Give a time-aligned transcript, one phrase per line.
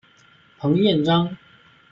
[0.57, 1.37] 彭彦章。